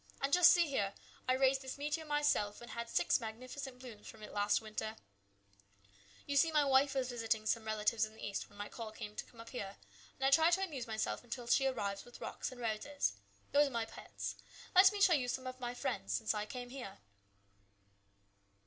And 0.19 0.33
just 0.33 0.51
see 0.51 0.65
here! 0.67 0.95
I 1.27 1.33
raised 1.33 1.61
this 1.61 1.77
Meteor 1.77 2.05
myself 2.05 2.59
and 2.59 2.71
had 2.71 2.89
six 2.89 3.19
magnificent 3.21 3.77
blooms 3.77 4.07
from 4.07 4.23
it 4.23 4.33
last 4.33 4.59
winter! 4.59 4.95
You 6.25 6.35
see, 6.37 6.51
my 6.51 6.65
wife 6.65 6.95
was 6.95 7.09
visiting 7.11 7.45
some 7.45 7.65
relatives 7.65 8.03
in 8.03 8.15
the 8.15 8.25
East 8.27 8.49
when 8.49 8.57
my 8.57 8.67
call 8.67 8.91
came 8.91 9.15
to 9.15 9.25
come 9.25 9.39
up 9.39 9.49
here, 9.51 9.77
and 10.17 10.25
I 10.25 10.31
try 10.31 10.49
to 10.49 10.63
amuse 10.63 10.87
myself 10.87 11.23
until 11.23 11.45
she 11.45 11.67
arrives 11.67 12.03
with 12.03 12.19
rocks 12.19 12.51
and 12.51 12.59
roses. 12.59 13.13
Those 13.51 13.67
are 13.67 13.69
my 13.69 13.85
pets. 13.85 14.37
Let 14.73 14.91
me 14.91 14.99
show 15.01 15.13
you 15.13 15.27
some 15.27 15.45
of 15.45 15.59
my 15.59 15.75
friends 15.75 16.13
since 16.13 16.33
I 16.33 16.47
came 16.47 16.71
here." 16.71 16.97